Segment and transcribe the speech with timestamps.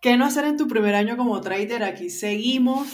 [0.00, 1.82] ¿Qué no hacer en tu primer año como trader?
[1.82, 2.88] Aquí seguimos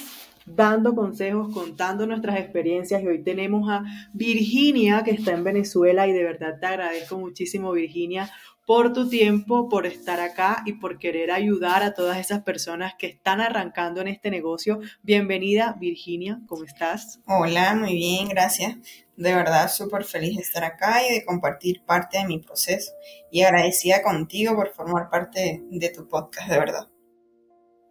[0.45, 6.13] dando consejos, contando nuestras experiencias y hoy tenemos a Virginia que está en Venezuela y
[6.13, 8.29] de verdad te agradezco muchísimo Virginia
[8.67, 13.07] por tu tiempo, por estar acá y por querer ayudar a todas esas personas que
[13.07, 14.81] están arrancando en este negocio.
[15.05, 17.21] Bienvenida Virginia, ¿cómo estás?
[17.29, 18.79] Hola, muy bien, gracias.
[19.17, 22.91] De verdad, súper feliz de estar acá y de compartir parte de mi proceso.
[23.31, 26.89] Y agradecida contigo por formar parte de tu podcast, de verdad.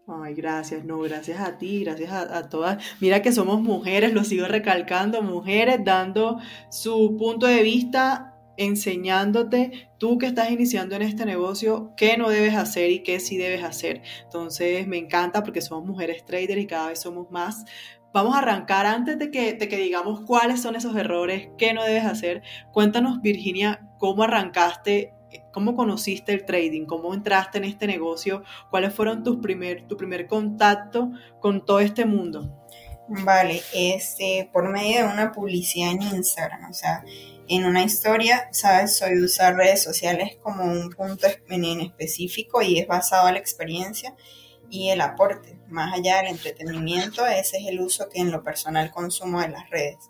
[0.08, 2.84] Ay, gracias, no, gracias a ti, gracias a, todas.
[3.00, 6.38] Mira que somos mujeres, lo sigo recalcando, mujeres dando
[6.70, 12.56] su punto de vista enseñándote tú que estás iniciando en este negocio qué no debes
[12.56, 14.04] hacer y qué sí debes hacer.
[14.24, 17.66] Entonces me encanta porque somos mujeres traders y cada vez somos más.
[18.14, 21.84] Vamos a arrancar antes de que, de que digamos cuáles son esos errores, qué no
[21.84, 22.44] debes hacer.
[22.72, 25.16] Cuéntanos Virginia, cómo arrancaste
[25.52, 26.86] ¿Cómo conociste el trading?
[26.86, 28.44] ¿Cómo entraste en este negocio?
[28.70, 32.66] ¿Cuáles fueron tus primer, tu primer contacto con todo este mundo?
[33.08, 37.04] Vale, este, por medio de una publicidad en Instagram, o sea,
[37.48, 42.88] en una historia, sabes, soy usar redes sociales como un punto en específico y es
[42.88, 44.16] basado en la experiencia
[44.70, 45.60] y el aporte.
[45.68, 49.70] Más allá del entretenimiento, ese es el uso que en lo personal consumo de las
[49.70, 50.10] redes.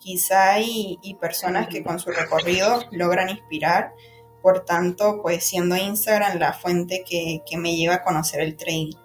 [0.00, 3.92] Quizá hay, personas que con su recorrido logran inspirar
[4.42, 8.96] por tanto, pues siendo Instagram la fuente que, me lleva a conocer el trading.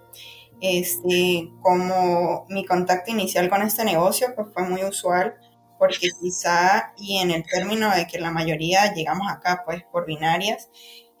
[0.60, 5.36] Este, como mi contacto inicial con este negocio, pues fue muy usual,
[5.78, 10.68] porque quizá, y en el término de que la mayoría llegamos acá, pues por binarias,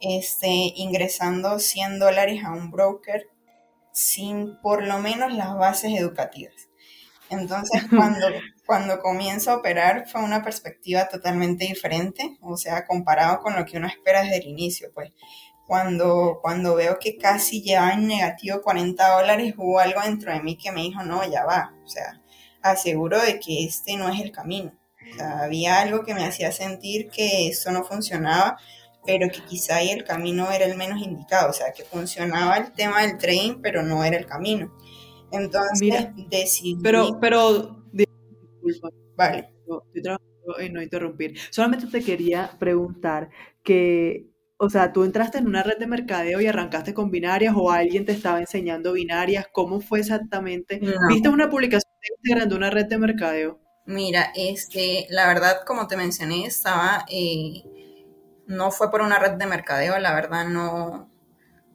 [0.00, 3.28] este, ingresando 100 dólares a un broker
[3.92, 6.67] sin por lo menos las bases educativas.
[7.30, 8.26] Entonces, cuando,
[8.66, 13.76] cuando comienzo a operar fue una perspectiva totalmente diferente, o sea, comparado con lo que
[13.78, 15.12] uno espera desde el inicio, pues
[15.66, 20.56] cuando, cuando veo que casi lleva en negativo 40 dólares, hubo algo dentro de mí
[20.56, 22.22] que me dijo, no, ya va, o sea,
[22.62, 24.72] aseguro de que este no es el camino.
[25.12, 28.58] O sea, había algo que me hacía sentir que eso no funcionaba,
[29.04, 32.72] pero que quizá ahí el camino era el menos indicado, o sea, que funcionaba el
[32.72, 34.72] tema del trading, pero no era el camino.
[35.32, 36.76] Entonces decidí...
[36.82, 37.78] Pero, pero
[39.16, 39.52] Vale.
[39.66, 41.38] No, estoy trabajando en no interrumpir.
[41.50, 43.30] Solamente te quería preguntar
[43.62, 47.70] que, o sea, tú entraste en una red de mercadeo y arrancaste con binarias o
[47.70, 49.46] alguien te estaba enseñando binarias.
[49.52, 50.80] ¿Cómo fue exactamente?
[51.08, 53.60] ¿Viste una publicación de Instagram de una red de mercadeo?
[53.86, 57.62] Mira, este, la verdad, como te mencioné, estaba, eh,
[58.46, 61.07] no fue por una red de mercadeo, la verdad no,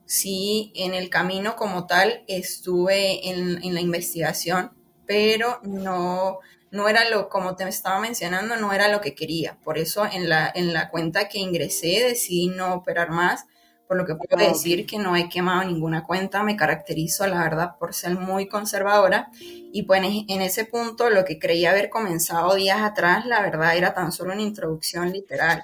[0.06, 4.72] sí, en el camino como tal estuve en, en la investigación,
[5.06, 6.38] pero no,
[6.70, 9.58] no era lo, como te estaba mencionando, no era lo que quería.
[9.62, 13.46] Por eso en la, en la cuenta que ingresé decidí no operar más,
[13.86, 17.76] por lo que puedo decir que no he quemado ninguna cuenta, me caracterizo, la verdad,
[17.78, 19.30] por ser muy conservadora.
[19.40, 23.92] Y pues en ese punto, lo que creía haber comenzado días atrás, la verdad era
[23.92, 25.62] tan solo una introducción literal,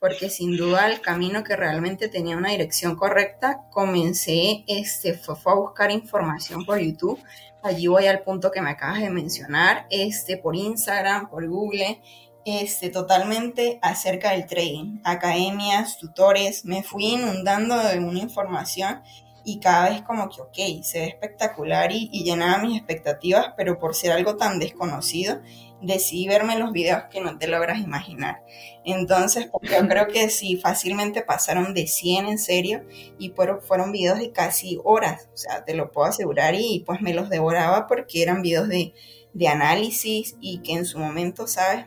[0.00, 5.56] porque sin duda el camino que realmente tenía una dirección correcta, comencé, este, fue a
[5.56, 7.22] buscar información por YouTube.
[7.62, 12.00] Allí voy al punto que me acabas de mencionar, este, por Instagram, por Google,
[12.46, 19.02] este, totalmente acerca del trading, academias, tutores, me fui inundando de una información
[19.44, 23.78] y cada vez como que, ok, se ve espectacular y, y llenaba mis expectativas, pero
[23.78, 25.40] por ser algo tan desconocido,
[25.82, 28.42] decidí verme los videos que no te logras imaginar.
[28.84, 32.84] Entonces, porque yo creo que sí, fácilmente pasaron de 100 en serio
[33.18, 37.14] y fueron videos de casi horas, o sea, te lo puedo asegurar y pues me
[37.14, 38.94] los devoraba porque eran videos de,
[39.32, 41.86] de análisis y que en su momento, ¿sabes?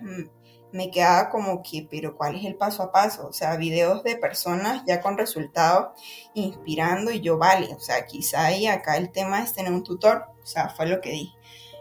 [0.74, 3.28] Me quedaba como que, pero ¿cuál es el paso a paso?
[3.28, 5.98] O sea, videos de personas ya con resultados
[6.34, 10.26] inspirando y yo, vale, o sea, quizá ahí acá el tema es tener un tutor,
[10.44, 11.34] o sea, fue lo que dije.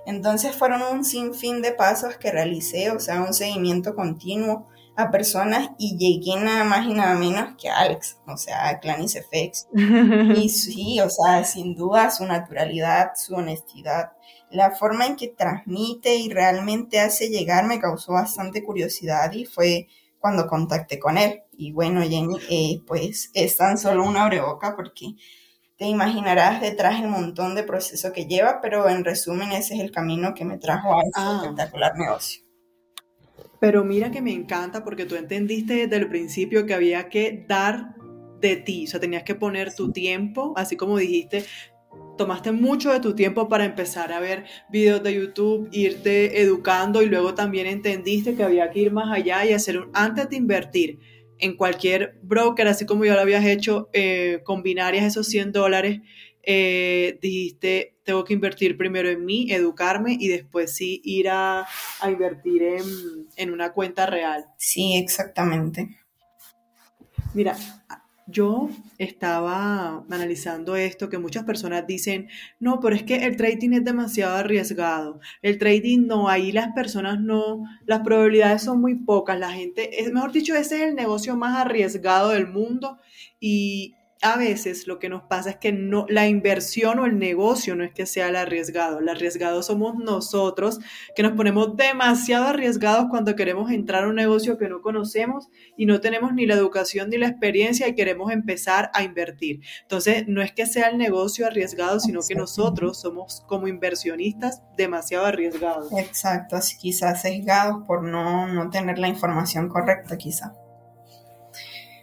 [0.06, 5.70] Entonces fueron un sinfín de pasos que realicé, o sea, un seguimiento continuo a personas
[5.78, 9.69] y llegué nada más y nada menos que a Alex, o sea, a Clanis FX.
[10.36, 14.12] y sí, o sea, sin duda su naturalidad, su honestidad,
[14.53, 19.89] la forma en que transmite y realmente hace llegar me causó bastante curiosidad y fue
[20.19, 21.43] cuando contacté con él.
[21.53, 25.15] Y bueno, Jenny, eh, pues es tan solo una boca porque
[25.77, 29.91] te imaginarás detrás el montón de proceso que lleva, pero en resumen ese es el
[29.91, 31.41] camino que me trajo a este ah.
[31.43, 32.43] espectacular negocio.
[33.59, 37.95] Pero mira que me encanta porque tú entendiste desde el principio que había que dar
[38.41, 41.45] de ti, o sea, tenías que poner tu tiempo, así como dijiste,
[42.16, 47.06] tomaste mucho de tu tiempo para empezar a ver videos de YouTube, irte educando y
[47.06, 50.98] luego también entendiste que había que ir más allá y hacer un, antes de invertir,
[51.42, 56.00] en cualquier broker, así como ya lo habías hecho eh, con binarias esos 100 dólares,
[56.44, 61.66] eh, dijiste, tengo que invertir primero en mí, educarme y después sí ir a,
[62.08, 62.84] invertir en,
[63.36, 64.44] en una cuenta real.
[64.56, 65.98] Sí, exactamente.
[67.34, 67.56] Mira,
[68.32, 68.68] yo
[68.98, 74.36] estaba analizando esto, que muchas personas dicen, no, pero es que el trading es demasiado
[74.36, 75.20] arriesgado.
[75.42, 79.38] El trading no, ahí las personas no, las probabilidades son muy pocas.
[79.38, 82.98] La gente, es, mejor dicho, ese es el negocio más arriesgado del mundo
[83.38, 87.74] y, a veces lo que nos pasa es que no, la inversión o el negocio
[87.74, 90.78] no es que sea el arriesgado, el arriesgado somos nosotros,
[91.16, 95.86] que nos ponemos demasiado arriesgados cuando queremos entrar a un negocio que no conocemos y
[95.86, 99.60] no tenemos ni la educación ni la experiencia y queremos empezar a invertir.
[99.83, 105.27] Entonces, no es que sea el negocio arriesgado, sino que nosotros somos como inversionistas demasiado
[105.27, 105.92] arriesgados.
[105.98, 110.54] Exacto, así quizás sesgados por no, no tener la información correcta, quizá.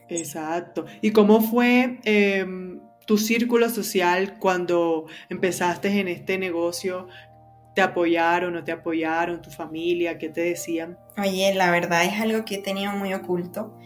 [0.09, 0.85] Exacto.
[1.01, 7.07] ¿Y cómo fue em, tu círculo social cuando empezaste en este negocio?
[7.75, 9.41] ¿Te apoyaron o te apoyaron?
[9.41, 10.17] ¿Tu familia?
[10.17, 10.97] ¿Qué te decían?
[11.17, 13.77] Oye, la verdad es algo que he tenido muy oculto.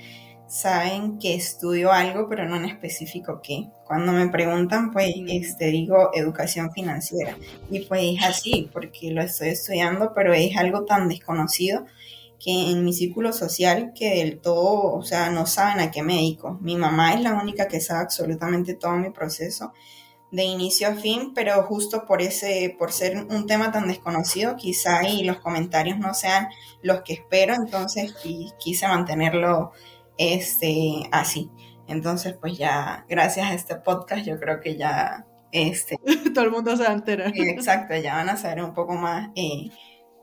[0.48, 3.70] Saben que estudio algo, pero no en específico qué.
[3.86, 7.36] Cuando me preguntan, pues este, digo educación financiera.
[7.72, 11.86] Y pues es así, porque lo estoy estudiando, pero es algo tan desconocido
[12.44, 16.16] que en mi círculo social que del todo, o sea, no saben a qué me
[16.16, 16.58] dedico.
[16.62, 19.72] Mi mamá es la única que sabe absolutamente todo mi proceso
[20.30, 25.08] de inicio a fin, pero justo por ese, por ser un tema tan desconocido, quizá
[25.08, 26.48] y los comentarios no sean
[26.82, 28.16] los que espero, entonces
[28.60, 29.72] quise mantenerlo
[30.18, 31.50] este, así.
[31.88, 35.98] Entonces, pues ya, gracias a este podcast, yo creo que ya, este...
[36.34, 37.32] Todo el mundo se va a enterar.
[37.36, 39.70] Exacto, ya van a saber un poco más eh,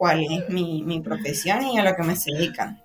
[0.00, 2.82] cuál es mi, profesión y a lo que me se dedican.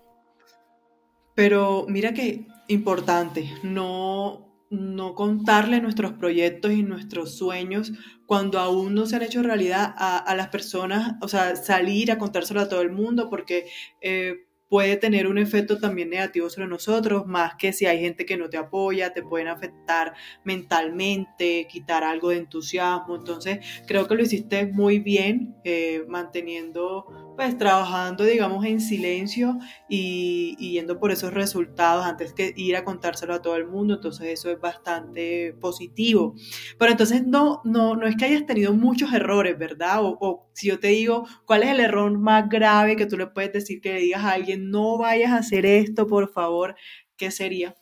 [1.33, 7.93] Pero mira que importante, no, no contarle nuestros proyectos y nuestros sueños
[8.25, 12.59] cuando aún no se han hecho realidad a, las personas, o sea, salir a contárselo
[12.59, 13.69] a todo el mundo, porque
[14.01, 18.37] eh, puede tener un efecto también negativo sobre nosotros, más que si hay gente que
[18.37, 20.13] no te apoya, te pueden afectar
[20.43, 23.15] mentalmente, quitar algo de entusiasmo.
[23.15, 29.57] Entonces, creo que lo hiciste muy bien, eh, manteniendo, pues trabajando, digamos, en silencio
[29.89, 33.95] y, yendo por esos resultados antes que ir a contárselo a todo el mundo.
[33.95, 36.35] Entonces, eso es bastante positivo.
[36.77, 40.03] Pero entonces, no, no, no es que hayas tenido muchos errores, ¿verdad?
[40.03, 43.27] O, o si yo te digo, ¿cuál es el error más grave que tú le
[43.27, 44.55] puedes decir que le digas a alguien?
[44.75, 46.75] no vayas a hacer esto, por favor,
[47.17, 47.75] ¿qué sería?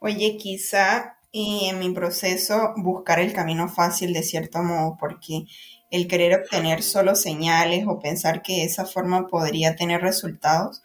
[0.00, 5.44] Oye, quizá en mi proceso buscar el camino fácil de cierto modo, porque
[5.96, 10.82] el querer obtener solo señales o pensar que esa forma podría tener resultados,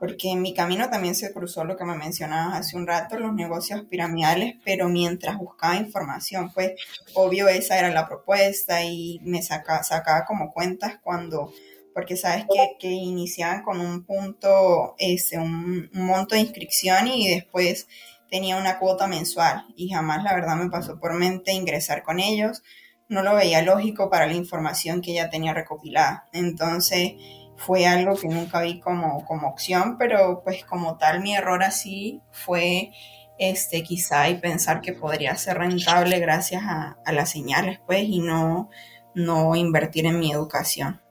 [0.00, 3.32] porque en mi camino también se cruzó lo que me mencionabas hace un rato, los
[3.32, 6.72] negocios piramidales, pero mientras buscaba información, pues
[7.14, 11.52] obvio esa era la propuesta y me saca, sacaba como cuentas cuando
[11.94, 17.86] porque sabes que, que iniciaban con un punto, este, un, monto de inscripción y después
[18.28, 22.64] tenía una cuota mensual y jamás la verdad me pasó por mente ingresar con ellos.
[23.08, 26.26] No lo veía lógico para la información que ya tenía recopilada.
[26.32, 27.14] Entonces
[27.56, 32.20] fue algo que nunca vi como, como opción, pero pues como tal mi error así
[32.32, 32.90] fue
[33.38, 38.20] este quizá y pensar que podría ser rentable gracias a, a las señales pues y
[38.20, 38.70] no,
[39.14, 41.03] no invertir en mi educación.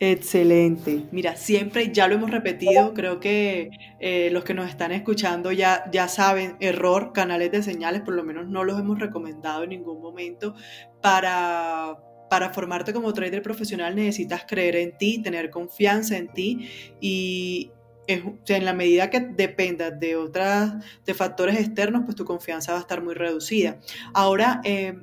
[0.00, 1.06] Excelente.
[1.10, 5.90] Mira, siempre ya lo hemos repetido, creo que eh, los que nos están escuchando ya,
[5.90, 10.00] ya saben, error, canales de señales, por lo menos no los hemos recomendado en ningún
[10.00, 10.54] momento.
[11.02, 11.96] Para,
[12.30, 16.68] para formarte como trader profesional necesitas creer en ti, tener confianza en ti
[17.00, 17.72] y
[18.06, 20.74] en la medida que dependas de otras,
[21.04, 23.78] de factores externos, pues tu confianza va a estar muy reducida.
[24.14, 24.94] Ahora, eh,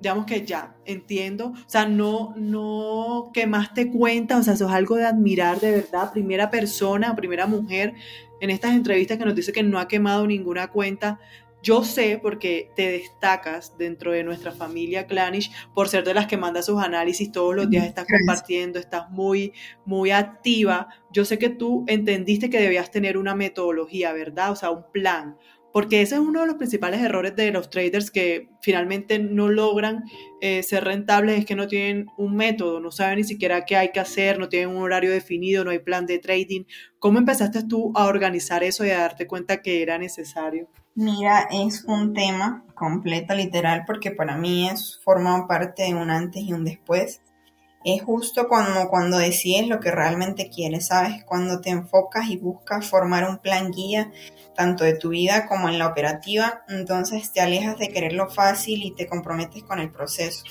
[0.00, 4.96] digamos que ya entiendo, o sea, no, no quemaste cuenta, o sea, eso es algo
[4.96, 7.94] de admirar de verdad, primera persona, primera mujer
[8.40, 11.18] en estas entrevistas que nos dice que no ha quemado ninguna cuenta.
[11.62, 16.36] Yo sé porque te destacas dentro de nuestra familia Clanish por ser de las que
[16.36, 19.52] manda sus análisis todos los días, estás compartiendo, estás muy,
[19.84, 20.88] muy activa.
[21.10, 24.52] Yo sé que tú entendiste que debías tener una metodología, ¿verdad?
[24.52, 25.38] O sea, un plan,
[25.76, 30.04] porque ese es uno de los principales errores de los traders que finalmente no logran
[30.40, 33.92] eh, ser rentables, es que no tienen un método, no saben ni siquiera qué hay
[33.92, 36.64] que hacer, no tienen un horario definido, no hay plan de trading.
[36.98, 40.70] ¿Cómo empezaste tú a organizar eso y a darte cuenta que era necesario?
[40.94, 46.42] Mira, es un tema completo, literal, porque para mí es forma parte de un antes
[46.42, 47.20] y un después.
[47.84, 51.22] es justo cuando, cuando decides lo que realmente quieres, ¿sabes?
[51.24, 54.10] Cuando te enfocas y buscas formar un plan guía,
[54.56, 58.94] tanto de tu vida como en la operativa, entonces te alejas de quererlo fácil y
[58.94, 60.44] te comprometes con el proceso.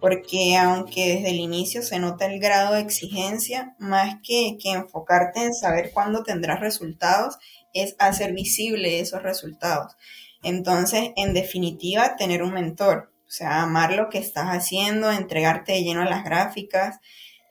[0.00, 5.42] Porque aunque desde el inicio se nota el grado de exigencia, más que, que enfocarte
[5.42, 7.36] en saber cuándo tendrás resultados,
[7.74, 9.96] es hacer visible esos resultados.
[10.42, 15.82] Entonces, en definitiva, tener un mentor, o sea, amar lo que estás haciendo, entregarte de
[15.82, 17.00] lleno a las gráficas,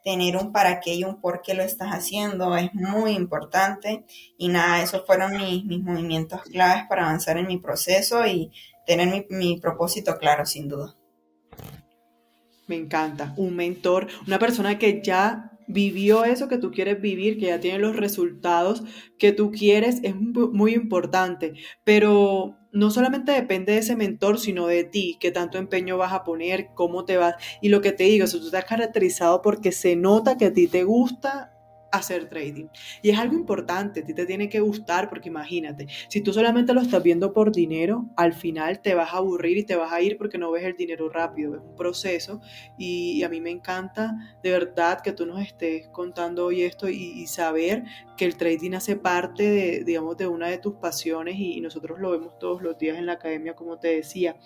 [0.07, 4.05] tener un para qué y un por qué lo estás haciendo es muy importante.
[4.37, 8.49] Y nada, esos fueron mis, movimientos claves para avanzar en mi proceso y
[8.85, 10.95] tener mi, mi propósito claro, sin duda.
[12.67, 17.47] Me encanta, un mentor, una persona que ya vivió eso que tú quieres vivir, que
[17.47, 18.83] ya tiene los resultados
[19.19, 21.55] que tú quieres, es muy importante.
[21.83, 26.23] Pero no solamente depende de ese mentor, sino de ti, qué tanto empeño vas a
[26.23, 27.35] poner, cómo te vas.
[27.61, 30.67] Y lo que te digo, si tú estás caracterizado porque se nota que a ti
[30.67, 31.56] te gusta,
[31.91, 32.67] hacer trading.
[33.01, 36.73] Y es algo importante, a ti te tiene que gustar porque imagínate, si tú solamente
[36.73, 40.01] lo estás viendo por dinero, al final te vas a aburrir y te vas a
[40.01, 42.41] ir porque no ves el dinero rápido, es un proceso
[42.77, 47.25] y, a mí me encanta de verdad que tú nos estés contando hoy esto y,
[47.27, 47.83] saber
[48.15, 52.11] que el trading hace parte de, digamos, de una de tus pasiones y nosotros lo
[52.11, 54.37] vemos todos los días en la academia, como te decía.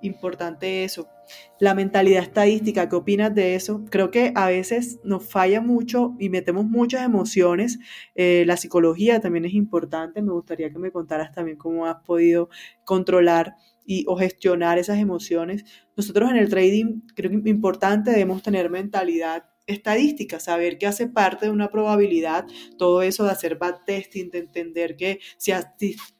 [0.00, 1.08] Importante eso
[1.58, 3.84] la mentalidad estadística, ¿qué opinas de eso?
[3.90, 7.78] Creo que a veces nos falla mucho y metemos muchas emociones.
[8.14, 10.22] Eh, la psicología también es importante.
[10.22, 12.48] Me gustaría que me contaras también cómo has podido
[12.84, 15.64] controlar y, o gestionar esas emociones.
[15.96, 21.06] Nosotros en el trading, creo que es importante, debemos tener mentalidad estadística, saber que hace
[21.06, 22.46] parte de una probabilidad,
[22.78, 25.52] todo eso de hacer backtesting, de entender que si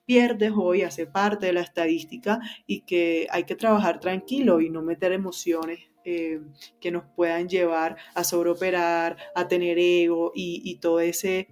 [0.06, 4.82] pierdes hoy hace parte de la estadística y que hay que trabajar tranquilo y no
[4.82, 6.40] meter emociones eh,
[6.80, 11.48] que nos puedan llevar a sobreoperar, a tener ego y, todo ese,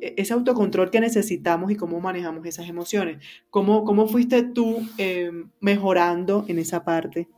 [0.00, 3.24] e, ese autocontrol que necesitamos y cómo manejamos esas emociones.
[3.50, 7.28] ¿Cómo, cómo fuiste tú eh, mejorando en esa parte?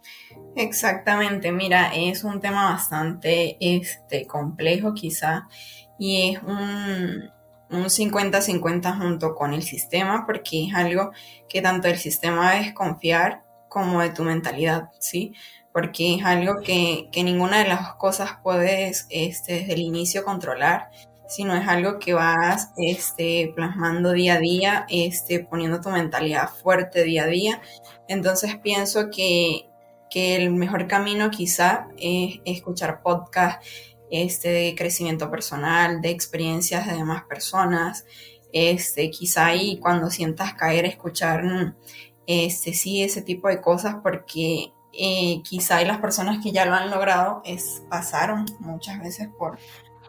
[0.59, 5.47] Exactamente, mira, es un tema bastante este, complejo quizá
[5.99, 7.31] y es un,
[7.69, 11.11] 50-50 junto con el sistema porque es algo
[11.47, 15.35] que tanto el sistema es confiar como de tu mentalidad, ¿sí?
[15.75, 20.89] Porque es algo que, ninguna de las cosas puedes este, desde el inicio controlar,
[21.29, 27.05] sino es algo que vas este, plasmando día a día, este, poniendo tu mentalidad fuerte
[27.05, 27.61] día a día.
[28.09, 29.69] Entonces pienso que
[30.11, 33.67] que el mejor camino quizá es escuchar podcasts
[34.11, 38.05] este, de crecimiento personal, de experiencias de demás personas,
[38.53, 41.75] este, quizá ahí cuando sientas caer, escuchar mm,
[42.27, 46.91] este, sí, ese tipo de cosas, porque eh, quizá las personas que ya lo han
[46.91, 47.43] logrado
[47.91, 49.59] pasaron muchas veces por,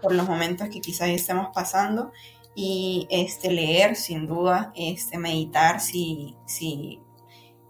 [0.02, 2.12] por los momentos que quizá estemos pasando.
[2.60, 7.00] Y este, leer sin duda, este, meditar si, si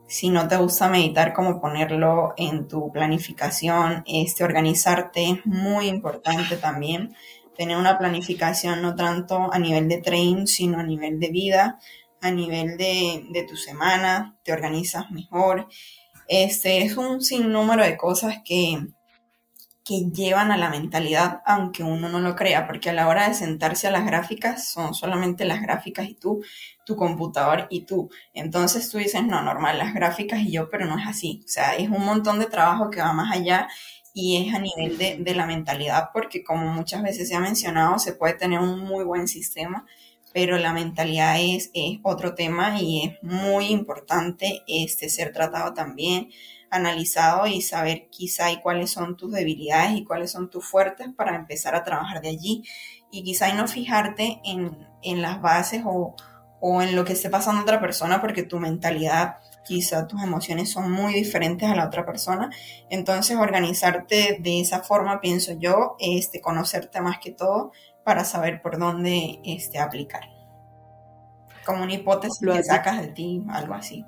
[0.07, 6.55] si no te gusta meditar, como ponerlo en tu planificación, este, organizarte es muy importante
[6.55, 7.13] también,
[7.57, 11.79] tener una planificación no tanto a nivel de training, sino a nivel de vida,
[12.21, 15.67] a nivel de, de tu semana, te organizas mejor.
[16.27, 18.79] Este es un sinnúmero de cosas que,
[19.87, 23.33] que llevan a la mentalidad, aunque uno no lo crea, porque a la hora de
[23.33, 26.43] sentarse a las gráficas son solamente las gráficas y tú,
[26.85, 28.09] tu computador y tú.
[28.33, 31.41] Entonces tú dices, no, normal, las gráficas y yo, pero no es así.
[31.45, 33.69] O sea, es un montón de trabajo que va más allá
[34.13, 37.97] y es a nivel de, de la mentalidad, porque como muchas veces se ha mencionado,
[37.97, 39.85] se puede tener un muy buen sistema,
[40.33, 46.29] pero la mentalidad es, es otro tema y es muy importante este, ser tratado también
[46.69, 51.35] analizado y saber quizá y cuáles son tus debilidades y cuáles son tus fuertes para
[51.35, 52.63] empezar a trabajar de allí.
[53.11, 56.15] Y quizá y no fijarte en, en las bases o,
[56.59, 60.71] o, en lo que esté pasando a otra persona porque tu mentalidad, quizá tus emociones
[60.71, 62.49] son muy diferentes a la otra persona.
[62.89, 67.71] Entonces organizarte de esa forma, pienso yo, este, conocerte más que todo
[68.03, 70.23] para saber por dónde este, aplicar.
[71.65, 74.05] Como una hipótesis lo que sacas de ti, algo así.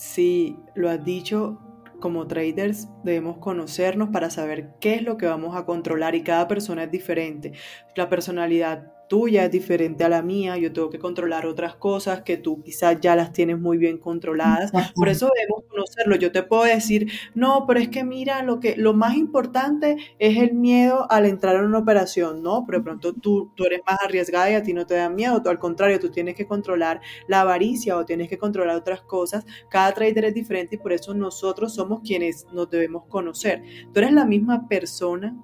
[0.00, 1.58] Sí, lo has dicho,
[2.00, 6.48] como traders debemos conocernos para saber qué es lo que vamos a controlar y cada
[6.48, 7.52] persona es diferente.
[7.96, 12.36] La personalidad tuya es diferente a la mía, yo tengo que controlar otras cosas que
[12.36, 16.14] tú quizás ya las tienes muy bien controladas, por eso debemos conocerlo.
[16.14, 20.38] Yo te puedo decir, no, pero es que mira, lo, que, lo más importante es
[20.38, 22.64] el miedo al entrar en una operación, ¿no?
[22.64, 25.42] Pero de pronto tú, tú eres más arriesgada y a ti no te da miedo,
[25.42, 29.44] tú al contrario, tú tienes que controlar la avaricia o tienes que controlar otras cosas.
[29.68, 33.64] Cada trader es diferente y por eso nosotros somos quienes nos debemos conocer.
[33.92, 35.36] Tú eres la misma persona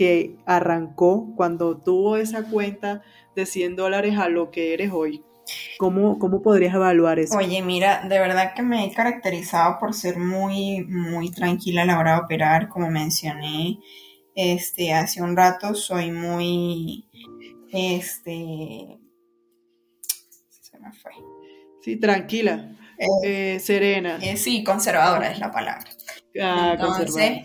[0.00, 3.02] que arrancó cuando tuvo esa cuenta
[3.36, 5.22] de 100 dólares a lo que eres hoy?
[5.76, 7.36] ¿Cómo, ¿Cómo podrías evaluar eso?
[7.36, 11.98] Oye, mira, de verdad que me he caracterizado por ser muy, muy tranquila a la
[11.98, 13.78] hora de operar, como mencioné
[14.34, 17.06] este, hace un rato, soy muy,
[17.70, 18.98] este,
[20.62, 21.12] se me fue.
[21.82, 23.06] Sí, tranquila, eh,
[23.56, 24.18] eh, serena.
[24.22, 25.90] Eh, sí, conservadora es la palabra.
[26.40, 27.44] Ah, Entonces,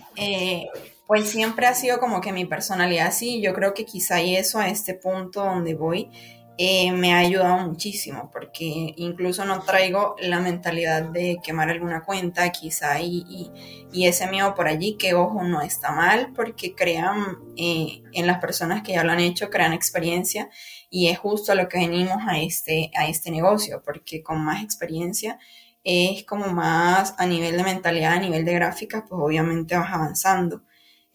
[1.07, 4.59] pues siempre ha sido como que mi personalidad así, yo creo que quizá y eso
[4.59, 6.09] a este punto donde voy
[6.57, 12.50] eh, me ha ayudado muchísimo porque incluso no traigo la mentalidad de quemar alguna cuenta
[12.50, 13.51] quizá y,
[13.91, 18.39] y, ese miedo por allí que ojo no está mal porque crean eh, en las
[18.39, 20.50] personas que ya lo han hecho, crean experiencia
[20.89, 24.63] y es justo a lo que venimos a este, a este negocio porque con más
[24.63, 25.38] experiencia
[25.83, 30.63] es como más a nivel de mentalidad, a nivel de gráficas, pues obviamente vas avanzando.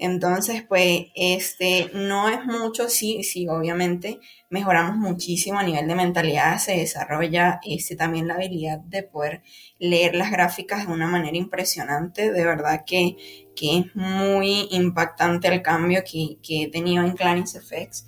[0.02, 6.58] Entonces, pues, este, no es mucho, sí, sí, obviamente mejoramos muchísimo a nivel de mentalidad,
[6.58, 9.42] se desarrolla este, también la habilidad de poder
[9.78, 15.60] leer las gráficas de una manera impresionante, de verdad que, que es muy impactante el
[15.60, 18.06] cambio que, que he tenido en Clarence FX.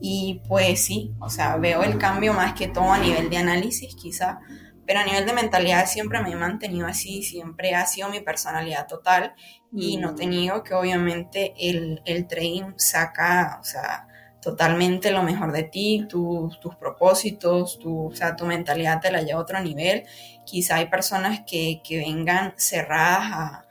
[0.00, 3.94] Y pues sí, o sea, veo el cambio más que todo a nivel de análisis,
[3.94, 4.40] quizá,
[4.86, 8.86] pero a nivel de mentalidad siempre me he mantenido así, siempre ha sido mi personalidad
[8.86, 9.34] total
[9.76, 14.06] y no te niego que obviamente el, el trading saca, o sea,
[14.40, 19.40] totalmente lo mejor de ti, tus propósitos, tu, o sea, tu mentalidad te la lleva
[19.40, 20.04] a otro nivel.
[20.44, 23.66] Quizá hay personas que, que vengan cerradas a,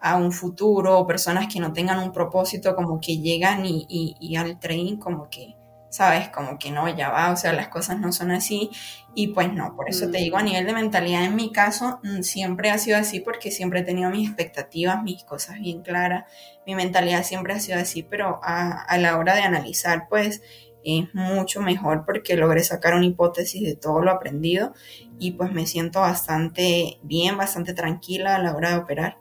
[0.00, 4.36] a, un futuro, personas que no tengan un propósito, como que llegan y, y, y
[4.36, 5.56] al trading como que
[5.92, 6.30] ¿sabes?
[6.30, 8.70] Como que no, ya va, o sea, las cosas no son así
[9.14, 10.44] y pues no, por eso te digo, a mm.
[10.46, 14.08] nivel de mentalidad en mi caso mm, siempre ha sido así porque siempre he tenido
[14.08, 16.24] mis expectativas, mis cosas bien claras,
[16.66, 20.40] mi mentalidad siempre ha sido así, pero a, a la hora de analizar pues
[20.82, 24.72] es mucho mejor porque logré sacar una hipótesis de todo lo aprendido
[25.18, 29.18] y pues me siento bastante bien, bastante tranquila a la hora de operar.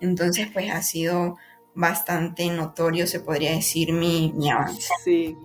[0.00, 1.36] Entonces pues ha sido
[1.72, 4.88] bastante notorio, se podría decir, mi, mi avance.
[5.04, 5.36] Sí,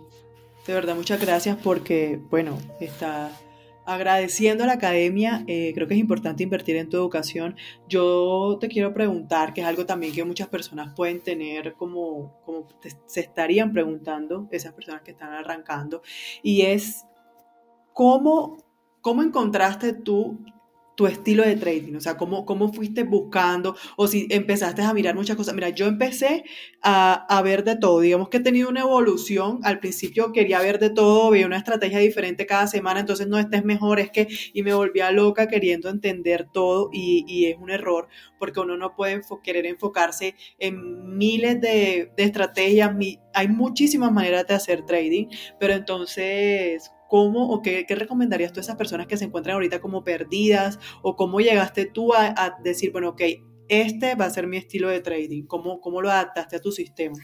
[0.65, 3.32] de verdad, muchas gracias porque, bueno, está
[3.86, 7.56] agradeciendo a la academia, eh, creo que es importante invertir en tu educación.
[7.89, 12.67] Yo te quiero preguntar, que es algo también que muchas personas pueden tener como, como
[13.06, 16.02] se estarían preguntando, esas personas que están arrancando,
[16.41, 17.06] y es
[17.91, 18.58] cómo,
[19.02, 20.39] cómo encontraste tú
[20.95, 25.15] tu estilo de trading, o sea, cómo, cómo fuiste buscando o si empezaste a mirar
[25.15, 25.56] muchas cosas.
[25.56, 26.43] Mira, yo empecé
[26.82, 30.79] a, a, ver de todo, digamos que he tenido una evolución, al principio quería ver
[30.79, 34.27] de todo, veía una estrategia diferente cada semana, entonces no, este es mejor, es que,
[34.53, 38.08] y me volvía loca queriendo entender todo y, y es un error
[38.43, 42.91] porque uno no puede querer enfocarse en miles de, de estrategias,
[43.34, 45.27] hay muchísimas maneras de hacer trading,
[45.60, 50.04] pero entonces ¿cómo o qué, recomendarías tú a esas personas que se encuentran ahorita como
[50.04, 53.21] perdidas o cómo llegaste tú a, decir, bueno, ok,
[53.69, 55.43] este va a ser mi estilo de trading?
[55.45, 57.15] ¿Cómo, cómo lo adaptaste a tu sistema?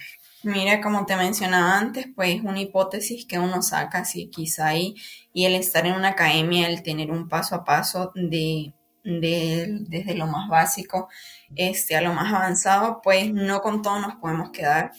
[0.43, 4.93] Mira, como te mencionaba antes, pues una hipótesis que uno saca, sí, quizá y
[5.33, 10.27] el estar en una academia, el tener un paso a paso de, de, desde lo
[10.27, 11.09] más básico
[11.55, 14.91] este, a lo más avanzado, pues no con todo nos podemos quedar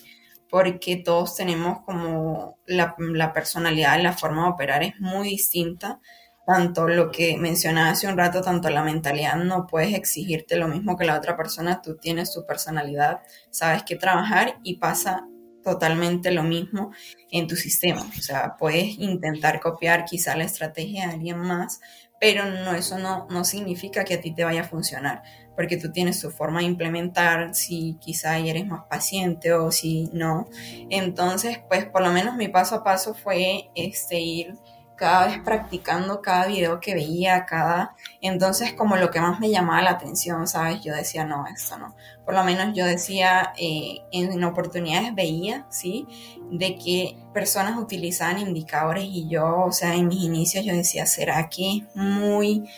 [0.51, 6.01] porque todos tenemos como la, la personalidad, la forma de operar es muy distinta.
[6.47, 10.97] Tanto lo que mencionaba hace un rato, tanto la mentalidad, no puedes exigirte lo mismo
[10.97, 15.27] que la otra persona, tú tienes tu personalidad, sabes qué trabajar y pasa
[15.63, 16.93] totalmente lo mismo
[17.31, 18.05] en tu sistema.
[18.19, 21.81] O sea, puedes intentar copiar quizá la estrategia de alguien más,
[22.21, 25.23] pero no, eso no, no significa que a ti te vaya a funcionar
[25.57, 30.49] porque tú tienes tu forma de implementar, si quizá eres más paciente o si no.
[30.89, 34.55] Entonces, pues por lo menos mi paso a paso fue este, ir
[35.01, 37.97] cada vez practicando cada video que veía, cada...
[38.21, 40.83] Entonces, como lo que más me llamaba la atención, ¿sabes?
[40.83, 41.97] Yo decía, no, esto no.
[42.27, 46.07] Por lo menos yo decía, eh, en oportunidades veía, ¿sí?
[46.51, 51.49] De que personas utilizaban indicadores y yo, o sea, en mis inicios yo decía, ¿será
[51.49, 52.69] que muy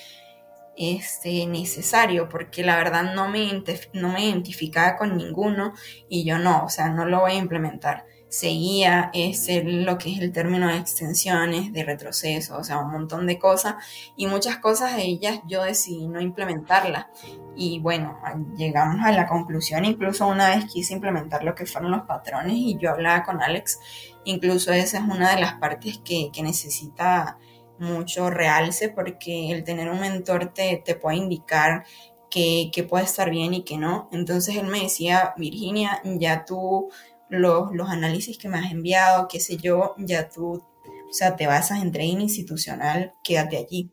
[0.76, 5.74] este, necesario, porque la verdad no me, no me identificaba con ninguno
[6.08, 8.04] y yo no, o sea, no lo voy a implementar.
[8.28, 13.26] Seguía ese, lo que es el término de extensiones, de retroceso, o sea, un montón
[13.26, 13.74] de cosas
[14.16, 17.06] y muchas cosas de ellas yo decidí no implementarlas.
[17.54, 18.18] Y bueno,
[18.56, 22.78] llegamos a la conclusión, incluso una vez quise implementar lo que fueron los patrones y
[22.78, 23.78] yo hablaba con Alex,
[24.24, 27.36] incluso esa es una de las partes que, que necesita
[27.78, 31.84] mucho realce porque el tener un mentor te, te puede indicar
[32.30, 34.08] que, que, puede estar bien y que no.
[34.12, 36.90] Entonces él me decía, Virginia, ya tú
[37.28, 41.46] los, los análisis que me has enviado, qué sé yo, ya tú, o sea, te
[41.46, 43.90] basas en trading institucional, quédate allí.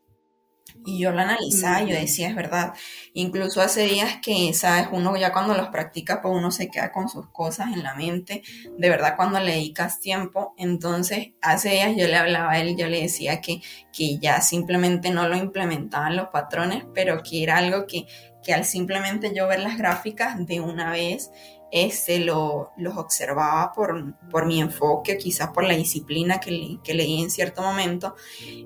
[0.86, 2.74] Y yo lo analizaba, yo decía, es verdad.
[3.14, 7.10] Incluso hace días que, sabes, uno ya cuando los practica, pues uno se queda con
[7.10, 8.44] sus cosas en la mente.
[8.78, 10.54] De verdad, cuando le dedicas tiempo.
[10.58, 13.62] Entonces, hace días yo le hablaba a él, yo le decía que,
[13.92, 18.06] que ya simplemente no lo implementaban los patrones, pero que era algo que,
[18.44, 21.30] que al simplemente yo ver las gráficas de una vez,
[21.72, 26.94] este, lo, los observaba por, por, mi enfoque, quizás por la disciplina que, le, que
[26.94, 28.16] leí en cierto momento.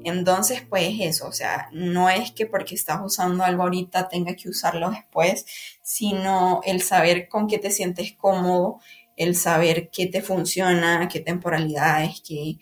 [0.04, 4.50] Entonces, pues eso, o sea, no es que porque estás usando algo ahorita tenga que
[4.50, 5.46] usarlo después,
[5.82, 8.80] sino el saber con qué te sientes cómodo,
[9.18, 12.58] el saber qué te funciona, qué temporalidades, qué,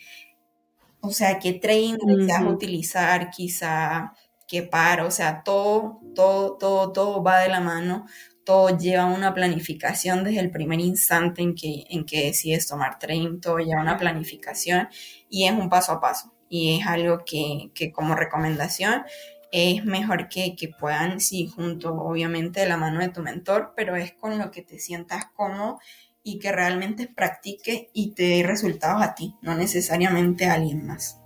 [1.01, 4.13] o sea, qué trading deseas utilizar, quizá
[4.47, 8.05] qué par, o sea, todo, todo, todo, todo va de la mano
[8.43, 13.39] todo lleva una planificación desde el primer instante en que, en que decides tomar tren,
[13.39, 14.89] todo lleva una planificación
[15.29, 16.33] y es un paso a paso.
[16.49, 19.03] Y es algo que, como recomendación
[19.51, 23.95] es mejor que, que, puedan, sí, junto obviamente de la mano de tu mentor, pero
[23.95, 25.79] es con lo que te sientas cómodo
[26.23, 31.19] y que realmente practique y te dé resultados a ti, no necesariamente a alguien más.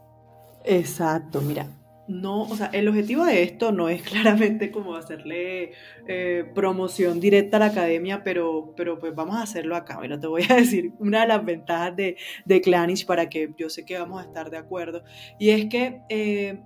[0.64, 1.68] Exacto, mira,
[2.08, 5.72] no, o sea, el objetivo de esto no es claramente como hacerle
[6.08, 10.00] eh, promoción directa a la academia, pero, pero pues vamos a hacerlo acá.
[10.00, 13.70] Mira, te voy a decir una de las ventajas de, de Clanish para que yo
[13.70, 15.04] sé que vamos a estar de acuerdo.
[15.40, 16.62] Y es que eh,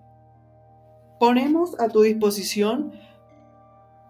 [1.20, 2.94] ponemos a tu disposición,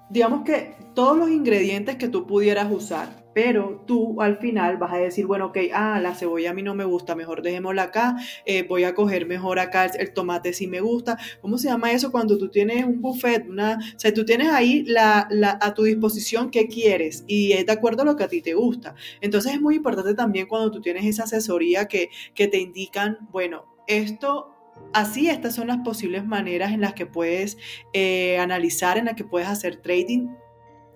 [0.09, 4.97] digamos que todos los ingredientes que tú pudieras usar pero tú al final vas a
[4.97, 8.15] decir, bueno, ok, ah, la cebolla a mí no me gusta, mejor dejémosla acá,
[8.45, 11.17] eh, voy a coger mejor acá el, tomate si me gusta.
[11.41, 13.47] ¿Cómo se llama eso cuando tú tienes un buffet?
[13.47, 15.27] Una, o sea, tú tienes ahí la,
[15.61, 18.53] a tu disposición qué quieres y es de acuerdo a lo que a ti te
[18.53, 18.95] gusta.
[19.21, 23.65] Entonces es muy importante también cuando tú tienes esa asesoría que, que te indican, bueno,
[23.87, 24.55] esto
[24.93, 27.57] Así, estas son las posibles maneras en las que puedes
[27.93, 30.29] eh, analizar, en las que puedes hacer trading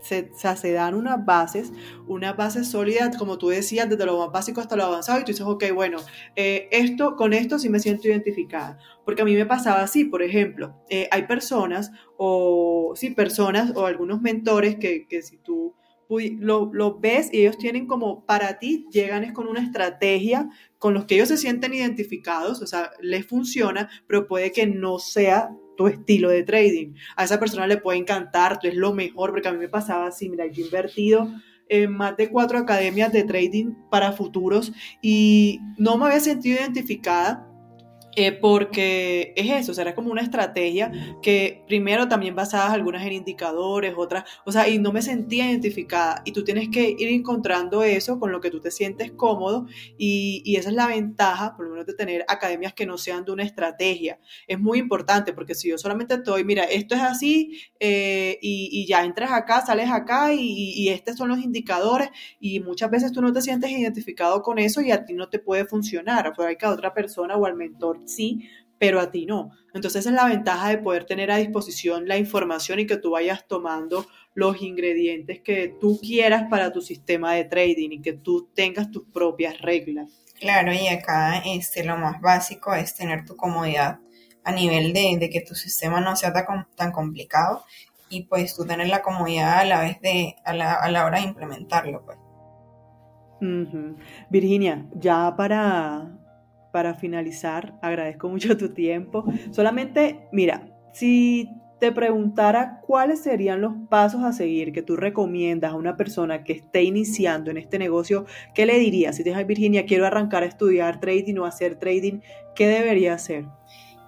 [0.03, 1.71] se, dan unas bases,
[2.07, 5.31] unas bases sólidas, como tú decías, desde lo más básico hasta lo avanzado, y tú
[5.31, 5.99] dices, ok, bueno,
[6.35, 8.77] eh, esto, con esto sí me siento identificada.
[9.05, 13.85] Porque a mí me pasaba así, por ejemplo, eh, hay personas, o sí, personas, o
[13.85, 15.75] algunos mentores que, que si tú
[16.39, 20.93] lo, lo, ves y ellos tienen como para ti, llegan es con una estrategia con
[20.93, 25.55] los que ellos se sienten identificados, o sea, les funciona, pero puede que no sea
[25.75, 26.93] tu estilo de trading.
[27.15, 30.07] A esa persona le puede encantar, tú es lo mejor, porque a mí me pasaba
[30.07, 31.27] así, mira, yo he invertido
[31.69, 37.47] en más de cuatro academias de trading para futuros y no me había sentido identificada
[38.15, 43.93] eh, porque es eso, será como una estrategia que primero también basadas algunas en indicadores,
[43.97, 46.21] otras, o sea, y no me sentía identificada.
[46.25, 50.41] Y tú tienes que ir encontrando eso con lo que tú te sientes cómodo y,
[50.45, 53.31] y esa es la ventaja, por lo menos, de tener academias que no sean de
[53.31, 54.19] una estrategia.
[54.47, 58.85] Es muy importante porque si yo solamente estoy, mira, esto es así eh, y, y,
[58.87, 63.33] ya entras acá, sales acá y, estos son los indicadores y muchas veces tú no
[63.33, 66.65] te sientes identificado con eso y a ti no te puede funcionar, o hay que
[66.65, 69.51] a otra persona o al mentor sí, pero a ti no.
[69.73, 73.11] Entonces esa es la ventaja de poder tener a disposición la información y que tú
[73.11, 78.49] vayas tomando los ingredientes que tú quieras para tu sistema de trading y que tú
[78.53, 80.23] tengas tus propias reglas.
[80.39, 83.99] Claro, y acá este, lo más básico es tener tu comodidad
[84.43, 87.63] a nivel de, que tu sistema no sea tan, tan, complicado
[88.09, 91.19] y pues tú tener la comodidad a la vez de, a la, a la hora
[91.19, 92.03] de implementarlo.
[92.05, 92.17] Pues.
[94.29, 96.12] Virginia, ya para,
[96.73, 99.23] para finalizar, agradezco mucho tu tiempo.
[99.51, 101.47] Solamente, mira, si
[101.79, 106.53] te preguntara cuáles serían los pasos a seguir que tú recomiendas a una persona que
[106.53, 109.15] esté iniciando en este negocio, ¿qué le dirías?
[109.15, 112.21] Si te dices, Virginia, quiero arrancar a estudiar trading o hacer trading,
[112.55, 113.45] ¿qué debería hacer?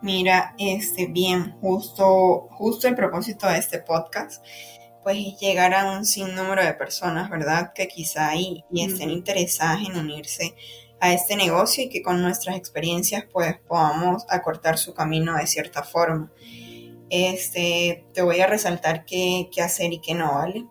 [0.01, 4.43] Mira, este, bien, justo, justo el propósito de este podcast,
[5.03, 7.73] pues llegar a un sinnúmero de personas, ¿verdad?
[7.75, 10.55] Que quizá y, y estén interesadas en unirse
[11.05, 15.83] a este negocio y que con nuestras experiencias pues podamos acortar su camino de cierta
[15.83, 16.31] forma.
[17.09, 20.65] Este, te voy a resaltar qué, hacer y qué no, ¿vale?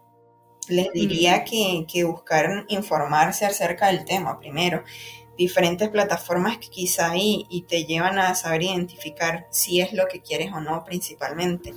[0.68, 4.82] Les diría que, que buscar informarse acerca del tema primero
[5.36, 10.20] diferentes plataformas que quizá hay y te llevan a saber identificar si es lo que
[10.20, 11.74] quieres o no principalmente.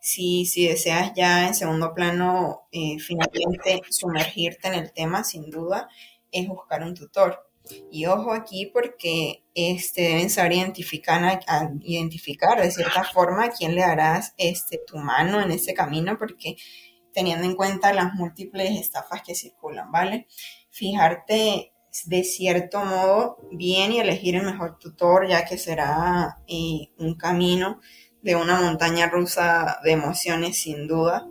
[0.00, 5.88] Si, si deseas ya en segundo plano eh, finalmente sumergirte en el tema, sin duda,
[6.32, 7.47] es buscar un tutor.
[7.90, 11.40] Y ojo aquí porque este, deben saber identificar,
[11.82, 16.56] identificar de cierta forma a quién le darás este, tu mano en ese camino, porque
[17.12, 20.26] teniendo en cuenta las múltiples estafas que circulan, ¿vale?
[20.70, 21.72] Fijarte
[22.04, 27.80] de cierto modo bien y elegir el mejor tutor, ya que será eh, un camino
[28.22, 31.26] de una montaña rusa de emociones sin duda.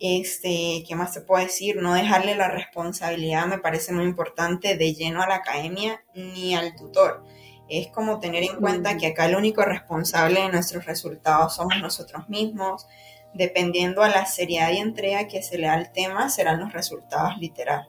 [0.00, 1.76] Este, ¿qué más te puedo decir?
[1.76, 6.74] No dejarle la responsabilidad, me parece muy importante, de lleno a la academia ni al
[6.74, 7.22] tutor.
[7.68, 12.28] Es como tener en cuenta que acá el único responsable de nuestros resultados somos nosotros
[12.30, 12.86] mismos.
[13.34, 17.36] Dependiendo a la seriedad y entrega que se le da al tema, serán los resultados
[17.38, 17.88] literal.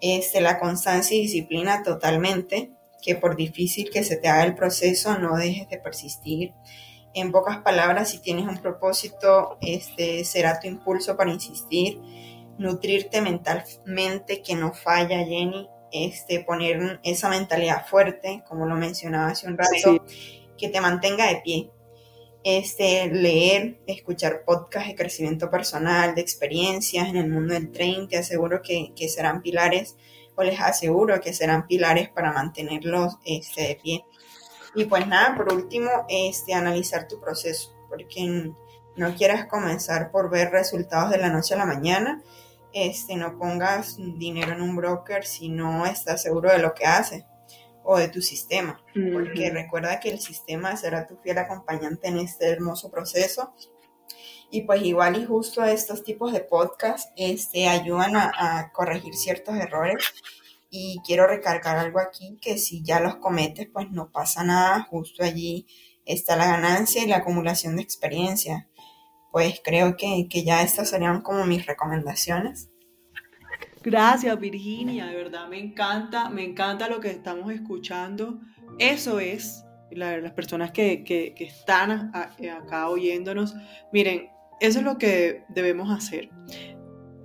[0.00, 2.70] Este, la constancia y disciplina totalmente,
[3.02, 6.54] que por difícil que se te haga el proceso, no dejes de persistir.
[7.14, 12.00] En pocas palabras, si tienes un propósito, este será tu impulso para insistir.
[12.58, 15.68] Nutrirte mentalmente, que no falla, Jenny.
[15.92, 20.04] Este, poner esa mentalidad fuerte, como lo mencionaba hace un rato,
[20.58, 21.70] que te mantenga de pie.
[22.42, 28.18] Este, leer, escuchar podcasts de crecimiento personal, de experiencias en el mundo del tren, te
[28.18, 29.96] aseguro que, que serán pilares,
[30.34, 34.04] o les aseguro que serán pilares para mantenerlos este, de pie.
[34.74, 38.52] Y pues nada, por último, este, analizar tu proceso, porque
[38.96, 42.22] no quieras comenzar por ver resultados de la noche a la mañana,
[42.72, 47.24] este, no pongas dinero en un broker si no estás seguro de lo que hace
[47.84, 48.80] o de tu sistema,
[49.12, 53.54] porque recuerda que el sistema será tu fiel acompañante en este hermoso proceso.
[54.50, 59.54] Y pues igual y justo estos tipos de podcast este, ayudan a, a corregir ciertos
[59.56, 60.14] errores
[60.76, 65.22] y quiero recargar algo aquí, que si ya los cometes, pues no pasa nada, justo
[65.22, 65.68] allí
[66.04, 68.68] está la ganancia y la acumulación de experiencia.
[69.30, 72.70] Pues creo que, ya estas serían como mis recomendaciones.
[73.84, 78.40] Gracias Virginia, de verdad me encanta, me encanta lo que estamos escuchando.
[78.80, 83.54] Eso es, las personas que, que están acá oyéndonos,
[83.92, 86.30] miren, eso es lo que debemos hacer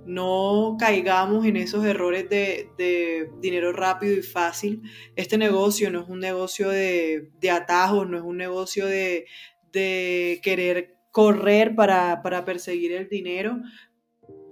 [0.06, 4.82] no caigamos en esos errores de, dinero rápido y fácil.
[5.16, 9.26] Este negocio no es un negocio de, atajos, no es un negocio de,
[9.72, 13.58] querer correr para, para perseguir el dinero.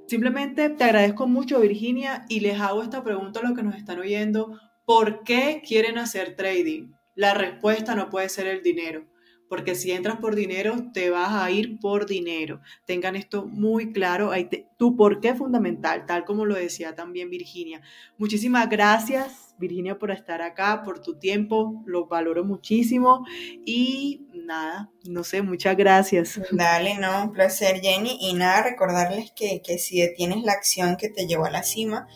[0.07, 3.99] Simplemente te agradezco mucho, Virginia, y les hago esta pregunta a los que nos están
[3.99, 4.59] oyendo.
[4.85, 6.93] ¿Por qué quieren hacer trading?
[7.15, 9.07] La respuesta no puede ser el dinero
[9.49, 12.61] porque si entras por dinero, te vas a ir por dinero.
[12.85, 14.33] Tengan esto muy claro,
[14.77, 17.81] tu por qué fundamental, tal como lo decía también Virginia.
[18.19, 23.25] Muchísimas gracias, Virginia, por estar acá, por tu tiempo, lo valoro muchísimo
[23.65, 26.41] y nada, no sé, muchas gracias.
[26.53, 28.19] Dale, no, un placer, Jenny.
[28.21, 32.07] Y nada, recordarles que, que si detienes la acción que te llevó a la cima,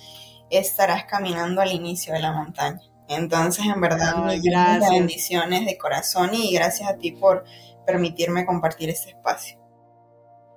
[0.50, 2.91] estarás caminando al inicio de la montaña.
[3.16, 7.44] Entonces, en verdad, Ay, millones bendiciones de corazón y gracias a ti por
[7.86, 9.58] permitirme compartir este espacio.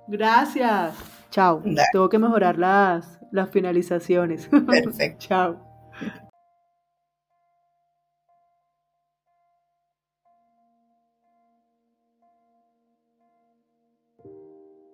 [0.06, 0.94] Gracias.
[1.30, 1.62] Chao.
[1.92, 4.48] Tengo que mejorar las, las finalizaciones.
[4.66, 5.26] Perfecto.
[5.26, 5.66] Chao.